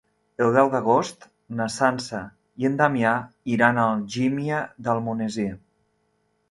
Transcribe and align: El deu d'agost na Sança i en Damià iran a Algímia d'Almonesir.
El 0.43 0.47
deu 0.53 0.69
d'agost 0.75 1.27
na 1.59 1.67
Sança 1.75 2.21
i 2.65 2.69
en 2.71 2.79
Damià 2.81 3.13
iran 3.59 3.79
a 3.79 3.85
Algímia 3.99 4.65
d'Almonesir. 4.89 5.51